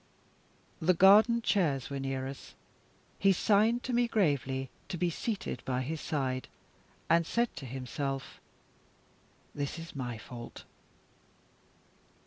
[0.81, 2.55] The garden chairs were near us.
[3.19, 6.47] He signed to me gravely to be seated by his side,
[7.07, 8.39] and said to himself:
[9.53, 10.63] "This is my fault."